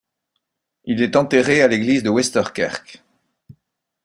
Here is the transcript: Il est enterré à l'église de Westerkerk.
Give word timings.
Il 0.85 1.03
est 1.03 1.15
enterré 1.15 1.61
à 1.61 1.67
l'église 1.67 2.01
de 2.01 2.09
Westerkerk. 2.09 3.03